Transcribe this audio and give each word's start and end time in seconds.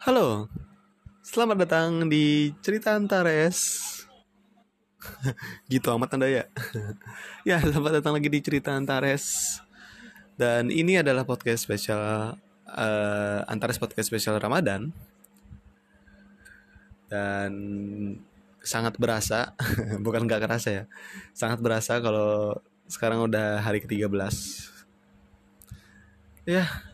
Halo, 0.00 0.48
selamat 1.20 1.68
datang 1.68 2.08
di 2.08 2.56
Cerita 2.64 2.96
Antares. 2.96 3.84
gitu 5.68 5.92
amat 5.92 6.16
anda 6.16 6.24
ya. 6.24 6.48
ya, 7.52 7.60
selamat 7.60 8.00
datang 8.00 8.16
lagi 8.16 8.32
di 8.32 8.40
Cerita 8.40 8.72
Antares. 8.72 9.60
Dan 10.40 10.72
ini 10.72 10.96
adalah 10.96 11.28
podcast 11.28 11.68
spesial 11.68 12.32
uh, 12.64 13.40
Antares 13.44 13.76
podcast 13.76 14.08
spesial 14.08 14.40
Ramadan. 14.40 14.88
Dan 17.12 17.52
sangat 18.64 18.96
berasa, 18.96 19.52
bukan 20.00 20.24
nggak 20.24 20.48
kerasa 20.48 20.68
ya, 20.72 20.84
sangat 21.36 21.60
berasa 21.60 22.00
kalau 22.00 22.56
sekarang 22.88 23.20
udah 23.28 23.60
hari 23.60 23.84
ke-13. 23.84 24.16
Ya, 26.48 26.88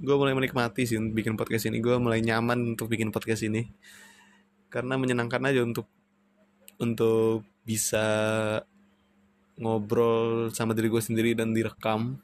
gue 0.00 0.16
mulai 0.18 0.34
menikmati 0.34 0.88
sih 0.88 0.98
bikin 0.98 1.38
podcast 1.38 1.70
ini. 1.70 1.78
Gue 1.78 1.98
mulai 2.02 2.18
nyaman 2.24 2.74
untuk 2.74 2.90
bikin 2.90 3.14
podcast 3.14 3.46
ini. 3.46 3.70
Karena 4.70 4.98
menyenangkan 4.98 5.42
aja 5.46 5.62
untuk 5.62 5.86
untuk 6.82 7.46
bisa 7.62 8.06
ngobrol 9.54 10.50
sama 10.50 10.74
diri 10.74 10.90
gue 10.90 11.02
sendiri 11.02 11.30
dan 11.38 11.54
direkam. 11.54 12.18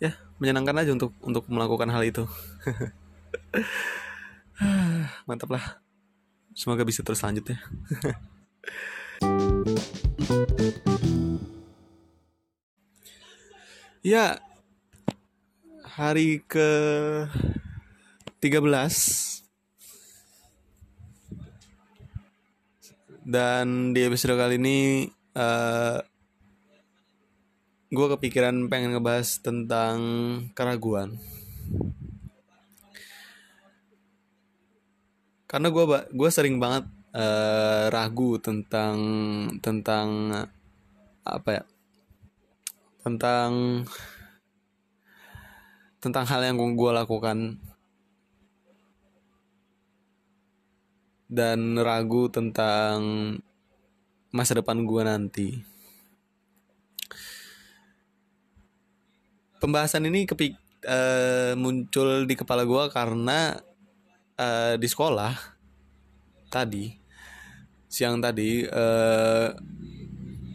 Ya 0.00 0.16
menyenangkan 0.40 0.76
aja 0.80 0.90
untuk 0.94 1.12
untuk 1.20 1.44
melakukan 1.52 1.92
hal 1.92 2.02
itu. 2.06 2.24
Mantap 5.28 5.52
lah. 5.52 5.84
Semoga 6.56 6.82
bisa 6.82 7.04
terus 7.04 7.22
lanjut 7.22 7.52
ya. 7.52 7.58
Ya 13.98 14.40
hari 15.98 16.46
ke 16.46 16.70
13 18.38 18.62
dan 23.26 23.90
di 23.90 24.06
episode 24.06 24.38
kali 24.38 24.62
ini 24.62 25.10
uh, 25.34 25.98
eh, 25.98 25.98
gue 27.90 28.06
kepikiran 28.14 28.70
pengen 28.70 28.94
ngebahas 28.94 29.42
tentang 29.42 29.98
keraguan. 30.54 31.18
Karena 35.50 35.66
gue 35.74 35.82
gue 36.14 36.30
sering 36.30 36.62
banget 36.62 36.86
uh, 37.10 37.90
ragu 37.90 38.38
tentang 38.38 38.98
tentang 39.58 40.30
apa 41.26 41.50
ya? 41.50 41.64
Tentang 43.02 43.82
tentang 45.98 46.24
hal 46.30 46.46
yang 46.46 46.58
gue 46.58 46.90
lakukan 46.94 47.58
dan 51.28 51.76
ragu 51.76 52.32
tentang 52.32 52.98
masa 54.32 54.56
depan 54.56 54.86
gue 54.86 55.02
nanti. 55.04 55.48
Pembahasan 59.58 60.06
ini 60.06 60.24
kepik 60.24 60.54
uh, 60.86 61.58
muncul 61.58 62.24
di 62.24 62.34
kepala 62.38 62.62
gue 62.62 62.84
karena 62.94 63.58
uh, 64.38 64.74
di 64.78 64.86
sekolah 64.86 65.34
tadi 66.48 66.94
siang 67.90 68.22
tadi 68.22 68.62
uh, 68.62 69.50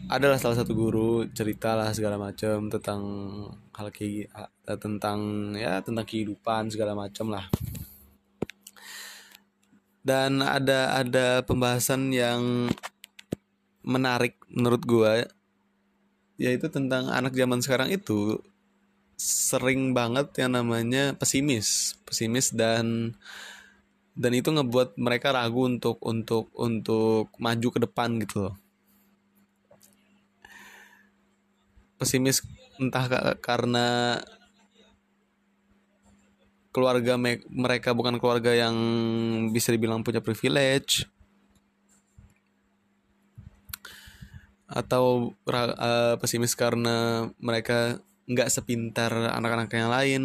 adalah 0.08 0.40
salah 0.40 0.56
satu 0.56 0.72
guru 0.72 1.28
cerita 1.36 1.76
lah 1.76 1.92
segala 1.92 2.16
macam 2.16 2.72
tentang 2.72 3.02
hal 3.76 3.88
kayak 3.92 4.53
tentang 4.64 5.52
ya 5.52 5.84
tentang 5.84 6.08
kehidupan 6.08 6.72
segala 6.72 6.96
macam 6.96 7.28
lah. 7.32 7.46
Dan 10.04 10.44
ada 10.44 11.00
ada 11.00 11.40
pembahasan 11.44 12.12
yang 12.12 12.68
menarik 13.84 14.40
menurut 14.48 14.84
gue 14.84 15.14
yaitu 16.34 16.66
tentang 16.66 17.08
anak 17.12 17.36
zaman 17.36 17.62
sekarang 17.62 17.94
itu 17.94 18.42
sering 19.14 19.94
banget 19.94 20.34
yang 20.40 20.56
namanya 20.58 21.14
pesimis. 21.14 21.94
Pesimis 22.02 22.50
dan 22.50 23.14
dan 24.14 24.32
itu 24.34 24.50
ngebuat 24.50 24.94
mereka 24.98 25.34
ragu 25.34 25.66
untuk 25.66 25.98
untuk 26.02 26.50
untuk 26.54 27.30
maju 27.38 27.68
ke 27.70 27.78
depan 27.82 28.18
gitu 28.22 28.50
loh. 28.50 28.56
Pesimis 31.98 32.42
entah 32.78 33.06
karena 33.38 34.18
keluarga 36.74 37.14
me 37.14 37.38
mereka 37.46 37.94
bukan 37.94 38.18
keluarga 38.18 38.50
yang 38.50 38.74
bisa 39.54 39.70
dibilang 39.70 40.02
punya 40.02 40.18
privilege. 40.18 41.06
Atau 44.66 45.38
uh, 45.46 46.18
pesimis 46.18 46.58
karena 46.58 47.30
mereka 47.38 48.02
nggak 48.26 48.50
sepintar 48.50 49.14
anak-anak 49.38 49.70
yang 49.70 49.92
lain. 49.94 50.22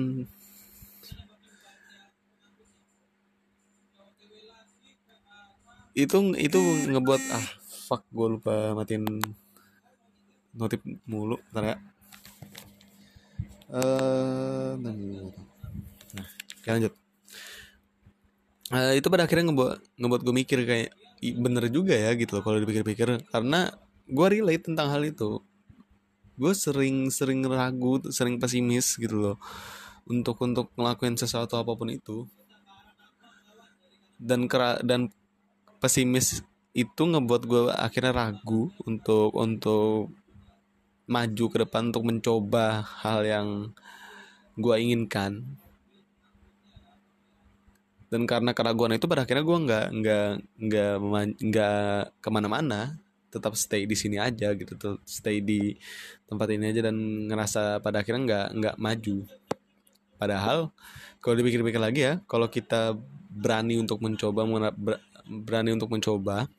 Itu 5.94 6.34
itu 6.34 6.60
ngebuat 6.90 7.22
ah 7.30 7.46
fuck 7.90 8.02
gue 8.10 8.28
lupa 8.40 8.74
matiin 8.74 9.06
notif 10.58 10.81
mulu 11.06 11.38
ntar 11.54 11.76
ya. 11.76 11.78
Uh, 13.70 14.74
nah 14.81 14.96
oke 16.69 16.78
lanjut. 16.78 16.94
Uh, 18.69 18.94
itu 18.94 19.09
pada 19.09 19.25
akhirnya 19.25 19.50
ngebuat 19.50 19.97
ngebuat 19.97 20.22
gue 20.22 20.35
mikir 20.46 20.59
kayak 20.62 20.94
bener 21.41 21.66
juga 21.74 21.97
ya 21.97 22.13
gitu 22.13 22.38
loh 22.38 22.44
kalau 22.46 22.62
dipikir-pikir. 22.62 23.25
Karena 23.34 23.74
gue 24.06 24.28
relate 24.30 24.69
tentang 24.69 24.94
hal 24.94 25.02
itu. 25.02 25.41
Gue 26.38 26.53
sering 26.53 27.09
sering 27.09 27.41
ragu 27.50 27.97
sering 28.13 28.38
pesimis 28.38 29.02
gitu 29.02 29.18
loh 29.18 29.35
untuk 30.06 30.38
untuk 30.46 30.69
ngelakuin 30.78 31.18
sesuatu 31.18 31.57
apa 31.57 31.74
pun 31.74 31.90
itu. 31.90 32.30
Dan 34.22 34.46
kera 34.46 34.78
dan 34.86 35.09
pesimis 35.81 36.46
itu 36.78 37.01
ngebuat 37.01 37.41
gue 37.50 37.63
akhirnya 37.74 38.13
ragu 38.13 38.69
untuk 38.86 39.34
untuk 39.34 40.13
maju 41.09 41.46
ke 41.50 41.57
depan 41.66 41.90
untuk 41.90 42.06
mencoba 42.06 42.86
hal 43.01 43.25
yang 43.25 43.47
gue 44.53 44.75
inginkan 44.78 45.57
dan 48.09 48.25
karena 48.25 48.52
keraguan 48.58 48.97
itu 48.97 49.06
pada 49.06 49.22
akhirnya 49.24 49.46
gue 49.46 49.58
nggak 49.70 49.86
nggak 50.02 50.30
nggak 50.66 50.94
nggak 51.46 52.02
ke 52.20 52.30
mana-mana. 52.34 52.97
Tetap 53.30 53.53
stay 53.53 53.86
di 53.86 53.94
sini 53.94 54.18
aja 54.18 54.58
gitu 54.58 54.74
tuh 54.74 54.97
stay 55.06 55.38
di 55.46 55.78
tempat 56.25 56.50
ini 56.50 56.74
aja 56.74 56.90
dan 56.90 56.98
ngerasa 57.30 57.78
pada 57.78 58.02
akhirnya 58.02 58.22
nggak 58.25 58.48
nggak 58.58 58.75
maju. 58.81 59.18
Padahal 60.18 60.74
kalau 61.22 61.36
dipikir-pikir 61.38 61.78
lagi 61.78 62.02
ya 62.09 62.14
kalau 62.25 62.50
kita 62.50 62.98
berani 63.30 63.78
untuk 63.78 64.02
mencoba 64.02 64.74
berani 65.30 65.69
untuk 65.78 65.94
mencoba 65.94 66.50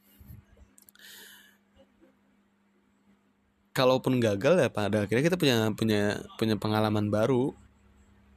kalaupun 3.75 4.23
gagal 4.23 4.55
ya 4.63 4.71
pada 4.71 5.03
akhirnya 5.11 5.27
kita 5.27 5.35
punya 5.35 5.57
punya 5.75 6.23
punya 6.39 6.55
pengalaman 6.55 7.11
baru. 7.11 7.51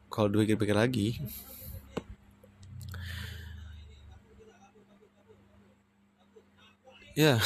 Kalau 0.09 0.29
dipikir-pikir 0.34 0.73
lagi 0.73 1.22
ya 7.13 7.38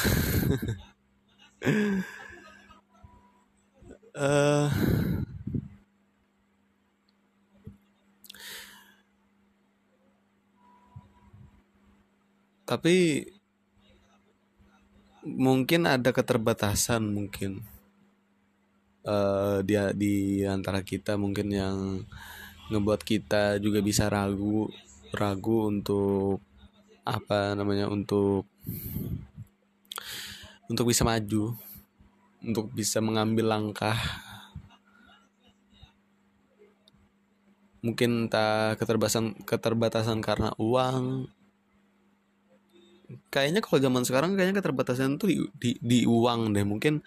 tapi 12.68 13.24
mungkin 15.24 15.88
ada 15.88 16.12
keterbatasan 16.12 17.08
mungkin. 17.08 17.64
Uh, 19.08 19.64
dia 19.64 19.96
di 19.96 20.44
antara 20.44 20.84
kita 20.84 21.16
mungkin 21.16 21.48
yang 21.48 22.04
ngebuat 22.68 23.08
kita 23.08 23.56
juga 23.64 23.80
bisa 23.80 24.12
ragu 24.12 24.68
ragu 25.16 25.72
untuk 25.72 26.44
apa 27.08 27.56
namanya 27.56 27.88
untuk 27.88 28.44
untuk 30.68 30.92
bisa 30.92 31.04
maju. 31.04 31.56
Untuk 32.44 32.70
bisa 32.72 33.02
mengambil 33.02 33.50
langkah. 33.50 33.98
Mungkin 37.82 38.28
tak 38.28 38.78
keterbatasan 38.84 39.42
keterbatasan 39.48 40.20
karena 40.20 40.54
uang. 40.60 41.28
Kayaknya 43.32 43.64
kalau 43.64 43.80
zaman 43.80 44.04
sekarang 44.04 44.36
kayaknya 44.36 44.60
keterbatasan 44.60 45.16
tuh 45.16 45.32
di, 45.32 45.38
di, 45.56 45.72
di 45.80 46.00
uang 46.04 46.52
deh. 46.52 46.68
Mungkin 46.68 47.00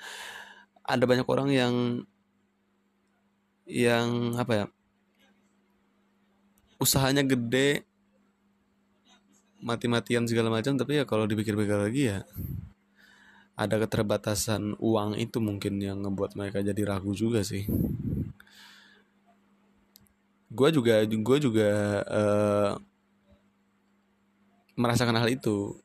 ada 0.84 1.04
banyak 1.04 1.28
orang 1.28 1.48
yang 1.52 1.74
yang 3.70 4.34
apa 4.34 4.52
ya 4.52 4.66
usahanya 6.82 7.22
gede 7.22 7.86
mati-matian 9.60 10.26
segala 10.26 10.50
macam 10.50 10.74
tapi 10.74 10.98
ya 10.98 11.04
kalau 11.06 11.28
dipikir-pikir 11.28 11.76
lagi 11.76 12.02
ya 12.10 12.18
ada 13.60 13.76
keterbatasan 13.76 14.80
uang 14.80 15.20
itu 15.20 15.36
mungkin 15.36 15.76
yang 15.84 16.00
ngebuat 16.00 16.32
mereka 16.32 16.64
jadi 16.64 16.80
ragu 16.88 17.12
juga 17.12 17.44
sih. 17.44 17.68
Gue 20.48 20.68
juga 20.72 21.04
gue 21.04 21.38
juga 21.44 21.68
uh, 22.08 22.72
merasakan 24.80 25.20
hal 25.20 25.28
itu. 25.28 25.76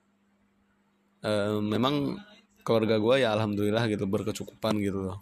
Uh, 1.19 1.59
memang 1.59 2.15
keluarga 2.63 2.95
gue 2.95 3.27
ya 3.27 3.35
alhamdulillah 3.35 3.91
gitu 3.91 4.07
berkecukupan 4.07 4.79
gitu 4.79 5.11
loh. 5.11 5.19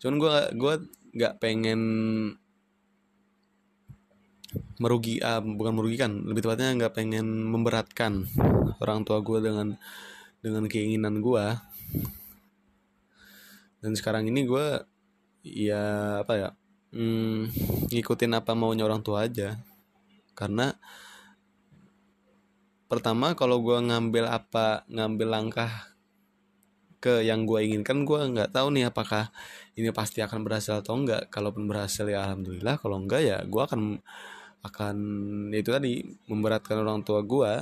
Cuman 0.00 0.16
gue 0.16 0.36
gue 0.56 0.74
nggak 1.12 1.44
pengen 1.44 1.80
merugi 4.80 5.20
ah, 5.20 5.44
bukan 5.44 5.76
merugikan 5.76 6.24
lebih 6.24 6.48
tepatnya 6.48 6.72
nggak 6.72 6.94
pengen 6.96 7.26
memberatkan 7.52 8.24
orang 8.80 9.04
tua 9.04 9.20
gue 9.20 9.38
dengan 9.44 9.76
dengan 10.40 10.64
keinginan 10.66 11.20
gue 11.20 11.44
dan 13.82 13.92
sekarang 13.98 14.30
ini 14.30 14.46
gue 14.46 14.66
ya 15.42 16.22
apa 16.22 16.34
ya 16.38 16.50
hmm, 16.94 17.50
ngikutin 17.90 18.38
apa 18.38 18.52
maunya 18.54 18.86
orang 18.86 19.02
tua 19.02 19.26
aja. 19.26 19.58
Karena 20.38 20.70
pertama 22.86 23.32
kalau 23.32 23.58
gue 23.64 23.74
ngambil 23.74 24.28
apa 24.28 24.84
ngambil 24.86 25.28
langkah 25.32 25.72
ke 27.02 27.26
yang 27.26 27.42
gue 27.48 27.58
inginkan 27.66 28.06
gue 28.06 28.20
nggak 28.30 28.54
tahu 28.54 28.70
nih 28.70 28.86
apakah 28.86 29.34
ini 29.74 29.90
pasti 29.90 30.22
akan 30.22 30.46
berhasil 30.46 30.78
atau 30.78 30.94
enggak 31.02 31.26
kalaupun 31.34 31.66
berhasil 31.66 32.06
ya 32.06 32.22
alhamdulillah. 32.22 32.78
Kalau 32.78 33.02
enggak 33.02 33.22
ya 33.26 33.42
gue 33.42 33.62
akan 33.66 33.98
akan 34.62 34.96
itu 35.50 35.74
tadi 35.74 36.06
memberatkan 36.30 36.78
orang 36.78 37.02
tua 37.02 37.26
gue 37.26 37.52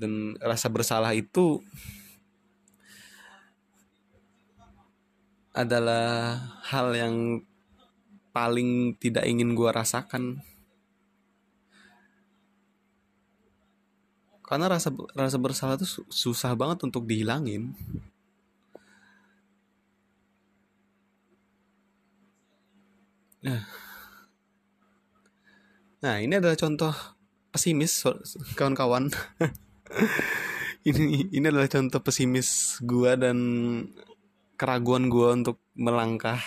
dan 0.00 0.34
rasa 0.42 0.68
bersalah 0.70 1.14
itu 1.14 1.62
adalah 5.54 6.34
hal 6.66 6.90
yang 6.98 7.46
paling 8.34 8.98
tidak 8.98 9.22
ingin 9.30 9.54
gue 9.54 9.70
rasakan. 9.70 10.42
Karena 14.44 14.66
rasa 14.68 14.90
rasa 15.14 15.38
bersalah 15.38 15.78
itu 15.78 16.04
susah 16.10 16.52
banget 16.58 16.82
untuk 16.82 17.06
dihilangin. 17.06 17.72
Nah. 23.46 23.62
Nah 26.04 26.20
ini 26.20 26.36
adalah 26.36 26.58
contoh 26.58 26.92
pesimis 27.48 28.04
kawan-kawan 28.58 29.08
ini 30.88 31.28
ini 31.30 31.44
adalah 31.46 31.68
contoh 31.70 32.00
pesimis 32.02 32.80
gua 32.82 33.16
dan 33.18 33.38
keraguan 34.58 35.08
gua 35.10 35.34
untuk 35.34 35.58
melangkah 35.74 36.38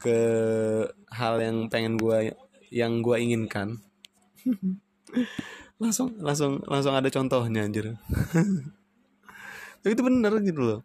ke 0.00 0.18
hal 1.12 1.34
yang 1.42 1.68
pengen 1.68 2.00
gua 2.00 2.24
yang 2.70 3.02
gua 3.02 3.18
inginkan. 3.20 3.82
Langsung 5.80 6.12
langsung 6.20 6.60
langsung 6.68 6.92
ada 6.92 7.08
contohnya 7.08 7.64
anjir. 7.64 7.96
Tapi 9.80 9.96
itu 9.96 10.04
benar 10.04 10.36
gitu 10.44 10.60
loh 10.60 10.80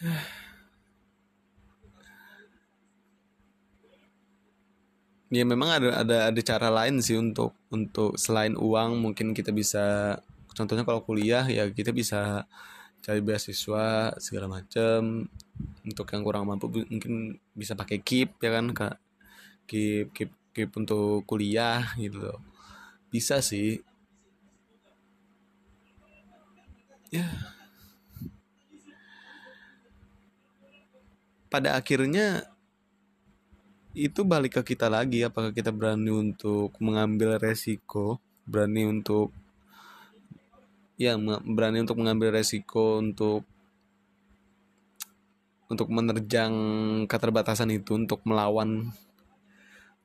ya 5.30 5.44
memang 5.46 5.70
ada 5.70 5.88
ada 6.02 6.16
ada 6.34 6.40
cara 6.42 6.68
lain 6.68 6.98
sih 6.98 7.14
untuk 7.14 7.54
untuk 7.70 8.18
selain 8.18 8.58
uang 8.58 8.98
mungkin 8.98 9.30
kita 9.30 9.54
bisa 9.54 10.18
contohnya 10.52 10.82
kalau 10.82 11.06
kuliah 11.06 11.46
ya 11.46 11.70
kita 11.70 11.94
bisa 11.94 12.44
cari 13.00 13.20
beasiswa 13.24 14.12
segala 14.20 14.46
macam 14.60 15.24
untuk 15.84 16.06
yang 16.12 16.22
kurang 16.24 16.44
mampu 16.48 16.68
mungkin 16.68 17.40
bisa 17.56 17.72
pakai 17.72 18.00
KIP 18.00 18.40
ya 18.40 18.50
kan 18.52 18.66
kak. 18.76 18.94
Keep 19.68 20.06
keep 20.12 20.30
keep 20.52 20.70
untuk 20.76 21.24
kuliah 21.24 21.94
gitu 21.96 22.20
loh. 22.20 22.40
Bisa 23.08 23.40
sih. 23.40 23.80
Ya. 27.10 27.26
Pada 31.50 31.74
akhirnya 31.74 32.46
itu 33.96 34.22
balik 34.22 34.60
ke 34.60 34.74
kita 34.74 34.86
lagi 34.86 35.26
apakah 35.26 35.50
kita 35.50 35.74
berani 35.74 36.14
untuk 36.14 36.70
mengambil 36.78 37.42
resiko 37.42 38.22
berani 38.46 38.86
untuk 38.86 39.34
ya 40.94 41.18
berani 41.42 41.82
untuk 41.82 41.98
mengambil 41.98 42.30
resiko 42.34 43.02
untuk 43.02 43.42
untuk 45.70 45.86
menerjang 45.90 46.52
keterbatasan 47.06 47.70
itu 47.74 47.94
untuk 47.94 48.22
melawan 48.26 48.90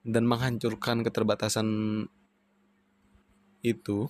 dan 0.05 0.29
menghancurkan 0.29 1.01
keterbatasan 1.01 1.67
itu 3.65 4.05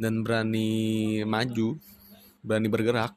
dan 0.00 0.24
berani 0.24 1.20
maju, 1.28 1.76
berani 2.40 2.68
bergerak, 2.72 3.12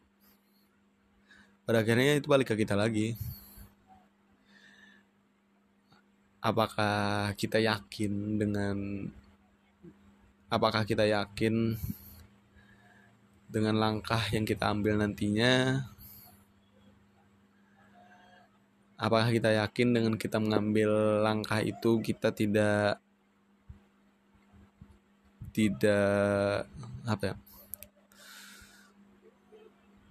pada 1.63 1.79
akhirnya 1.79 2.19
itu 2.19 2.27
balik 2.27 2.51
ke 2.51 2.59
kita 2.59 2.75
lagi. 2.75 3.15
Apakah 6.43 7.31
kita 7.39 7.55
yakin 7.55 8.35
dengan 8.35 9.07
apakah 10.51 10.83
kita 10.83 11.07
yakin 11.07 11.79
dengan 13.47 13.79
langkah 13.79 14.19
yang 14.35 14.43
kita 14.43 14.67
ambil 14.67 14.99
nantinya? 14.99 15.87
Apakah 18.99 19.31
kita 19.31 19.55
yakin 19.55 19.95
dengan 19.95 20.13
kita 20.19 20.35
mengambil 20.43 21.23
langkah 21.23 21.63
itu 21.63 22.03
kita 22.03 22.35
tidak 22.35 22.99
tidak 25.55 26.67
apa 27.07 27.23
ya 27.31 27.35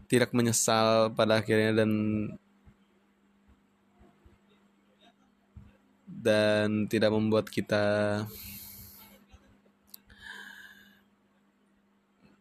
tidak 0.08 0.30
menyesal 0.32 1.12
pada 1.12 1.44
akhirnya 1.44 1.84
dan 1.84 1.90
dan 6.22 6.86
tidak 6.86 7.10
membuat 7.10 7.50
kita 7.50 8.22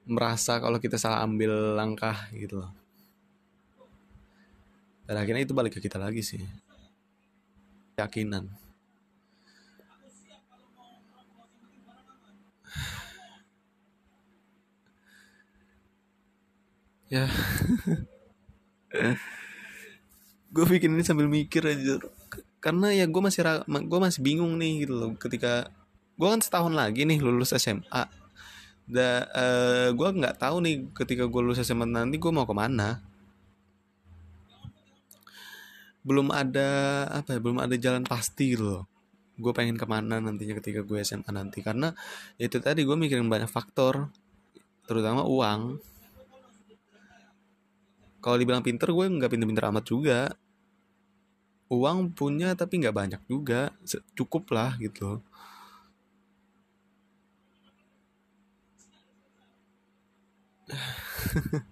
merasa 0.05 0.61
kalau 0.61 0.77
kita 0.77 1.01
salah 1.01 1.25
ambil 1.25 1.73
langkah 1.73 2.29
gitu 2.37 2.61
loh. 2.61 2.69
Dan 5.09 5.17
akhirnya 5.17 5.41
itu 5.41 5.57
balik 5.57 5.73
ke 5.73 5.81
kita 5.81 5.97
lagi 5.97 6.21
sih. 6.21 6.45
Keyakinan. 7.97 8.45
Ya. 17.11 17.27
Gue 20.55 20.63
bikin 20.63 20.95
ini 20.95 21.03
sambil 21.03 21.27
mikir 21.27 21.59
aja 21.67 21.99
karena 22.61 22.93
ya 22.93 23.09
gue 23.09 23.21
masih 23.21 23.41
gue 23.65 23.99
masih 23.99 24.21
bingung 24.21 24.53
nih 24.61 24.85
gitu 24.85 24.93
loh 24.93 25.11
ketika 25.17 25.67
gue 26.15 26.27
kan 26.29 26.39
setahun 26.39 26.77
lagi 26.77 27.09
nih 27.09 27.17
lulus 27.17 27.57
SMA 27.57 28.21
da 28.91 29.23
uh, 29.31 29.87
gue 29.95 30.09
nggak 30.19 30.35
tahu 30.35 30.59
nih 30.67 30.75
ketika 30.91 31.23
gue 31.23 31.41
lulus 31.41 31.63
SMA 31.63 31.87
nanti 31.87 32.19
gue 32.19 32.31
mau 32.31 32.43
ke 32.43 32.51
mana. 32.51 32.99
Belum 36.03 36.33
ada 36.33 37.05
apa 37.07 37.37
ya 37.37 37.39
belum 37.39 37.61
ada 37.63 37.75
jalan 37.79 38.03
pasti 38.03 38.57
gitu 38.57 38.67
loh. 38.67 38.83
Gue 39.39 39.55
pengen 39.55 39.79
ke 39.79 39.87
mana 39.87 40.19
nantinya 40.19 40.59
ketika 40.59 40.83
gue 40.83 40.99
SMA 41.07 41.29
nanti. 41.31 41.63
Karena 41.63 41.95
ya 42.35 42.51
itu 42.51 42.59
tadi 42.59 42.83
gue 42.83 42.97
mikirin 42.99 43.31
banyak 43.31 43.47
faktor 43.47 44.11
terutama 44.89 45.23
uang. 45.23 45.79
Kalau 48.21 48.37
dibilang 48.37 48.61
pinter 48.61 48.91
gue 48.91 49.05
nggak 49.07 49.31
pinter-pinter 49.31 49.65
amat 49.71 49.85
juga 49.87 50.19
uang 51.71 52.11
punya 52.11 52.51
tapi 52.59 52.83
nggak 52.83 52.97
banyak 52.99 53.21
juga 53.31 53.71
cukup 54.19 54.51
lah 54.51 54.75
gitu 54.75 55.23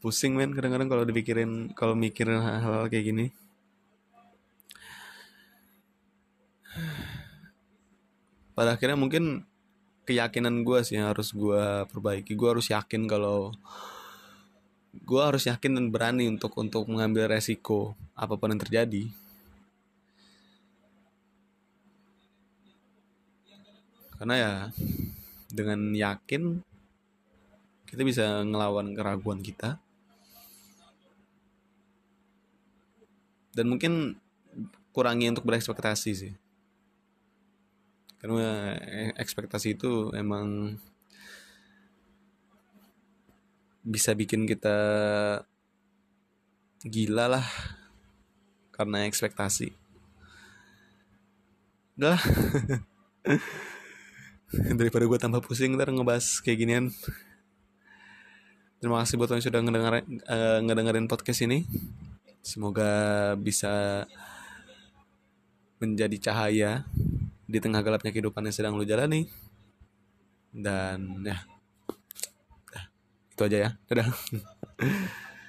pusing 0.00 0.38
men 0.38 0.54
kadang-kadang 0.54 0.86
kalau 0.86 1.02
dipikirin 1.02 1.74
kalau 1.74 1.98
mikirin 1.98 2.38
hal-hal 2.38 2.86
kayak 2.86 3.06
gini. 3.10 3.26
Pada 8.54 8.78
akhirnya 8.78 8.96
mungkin 8.96 9.44
keyakinan 10.06 10.62
gue 10.62 10.78
sih 10.86 10.96
yang 10.96 11.10
harus 11.12 11.34
gue 11.34 11.84
perbaiki. 11.90 12.38
Gue 12.38 12.54
harus 12.54 12.70
yakin 12.70 13.10
kalau 13.10 13.50
gue 15.02 15.22
harus 15.22 15.44
yakin 15.44 15.76
dan 15.76 15.86
berani 15.92 16.30
untuk 16.30 16.56
untuk 16.56 16.88
mengambil 16.88 17.28
resiko 17.28 17.98
apa 18.16 18.38
pun 18.38 18.54
yang 18.54 18.62
terjadi. 18.62 19.10
Karena 24.16 24.34
ya 24.40 24.52
dengan 25.52 25.92
yakin 25.92 26.64
kita 27.86 28.02
bisa 28.02 28.24
ngelawan 28.42 28.96
keraguan 28.96 29.44
kita. 29.44 29.76
Dan 33.56 33.72
mungkin 33.72 34.20
kurangi 34.92 35.32
untuk 35.32 35.48
berekspektasi 35.48 36.10
sih. 36.12 36.32
Karena 38.16 38.76
eh, 38.80 39.12
ekspektasi 39.16 39.76
itu 39.76 40.12
emang 40.16 40.76
bisa 43.86 44.18
bikin 44.18 44.50
kita 44.50 44.76
gila 46.82 47.38
lah 47.38 47.46
karena 48.74 49.06
ekspektasi. 49.06 49.70
Udah 51.94 52.18
daripada 54.78 55.06
gue 55.06 55.18
tambah 55.22 55.38
pusing 55.38 55.78
ntar 55.78 55.94
ngebahas 55.94 56.42
kayak 56.42 56.58
ginian. 56.58 56.86
Terima 58.82 59.00
kasih 59.00 59.16
buat 59.16 59.32
yang 59.32 59.40
sudah 59.40 59.60
ngedengerin, 59.62 60.04
uh, 60.28 60.58
ngedengerin 60.66 61.06
podcast 61.06 61.46
ini. 61.46 61.64
Semoga 62.42 63.32
bisa 63.38 64.04
menjadi 65.80 66.30
cahaya 66.30 66.84
di 67.46 67.58
tengah 67.62 67.80
gelapnya 67.80 68.12
kehidupan 68.12 68.50
yang 68.50 68.54
sedang 68.54 68.76
lu 68.76 68.84
jalani. 68.84 69.30
Dan 70.52 71.24
ya 71.24 71.55
itu 73.36 73.42
aja 73.44 73.58
ya. 73.60 73.70
Dadah 73.92 74.08